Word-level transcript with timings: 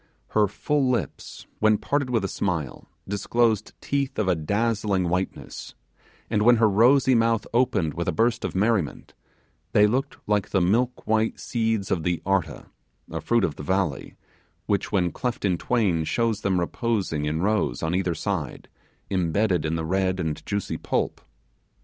Her 0.29 0.47
full 0.47 0.89
lips, 0.89 1.45
when 1.59 1.77
parted 1.77 2.09
with 2.09 2.25
a 2.25 2.27
smile, 2.27 2.87
disclosed 3.07 3.73
teeth 3.81 4.17
of 4.17 4.47
dazzling 4.47 5.09
whiteness 5.09 5.75
and 6.27 6.41
when 6.41 6.55
her 6.55 6.67
rosy 6.67 7.13
mouth 7.13 7.45
opened 7.53 7.93
with 7.93 8.07
a 8.07 8.11
burst 8.11 8.43
of 8.43 8.55
merriment, 8.55 9.13
they 9.73 9.85
looked 9.85 10.17
like 10.25 10.49
the 10.49 10.59
milk 10.59 11.05
white 11.05 11.39
seeds 11.39 11.91
of 11.91 12.01
the 12.01 12.19
'arta,' 12.25 12.65
a 13.11 13.21
fruit 13.21 13.43
of 13.43 13.57
the 13.57 13.61
valley, 13.63 14.15
which, 14.65 14.91
when 14.91 15.11
cleft 15.11 15.45
in 15.45 15.55
twain, 15.59 16.03
shows 16.03 16.41
them 16.41 16.59
reposing 16.59 17.25
in 17.25 17.43
rows 17.43 17.83
on 17.83 17.93
each 17.93 18.19
side, 18.19 18.69
imbedded 19.11 19.65
in 19.65 19.75
the 19.75 19.85
red 19.85 20.19
and 20.19 20.43
juicy 20.47 20.77
pulp. 20.77 21.21